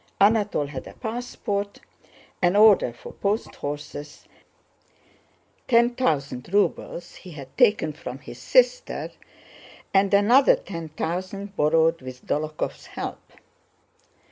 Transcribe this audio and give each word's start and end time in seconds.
Anatole 0.19 0.65
had 0.65 0.87
a 0.87 0.95
passport, 0.95 1.79
an 2.41 2.55
order 2.55 2.91
for 2.91 3.13
post 3.13 3.53
horses, 3.57 4.25
ten 5.67 5.93
thousand 5.93 6.51
rubles 6.51 7.13
he 7.13 7.33
had 7.33 7.55
taken 7.55 7.93
from 7.93 8.17
his 8.17 8.39
sister 8.39 9.11
and 9.93 10.11
another 10.11 10.55
ten 10.55 10.89
thousand 10.89 11.55
borrowed 11.55 12.01
with 12.01 12.25
Dólokhov's 12.25 12.87
help. 12.87 13.31